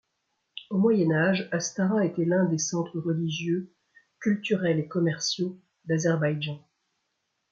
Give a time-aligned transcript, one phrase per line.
[0.71, 3.71] Au Moyen Âge, Astara était l'un des centres religieux,
[4.19, 6.59] culturels et commerciaux d'Azerbaïdjan.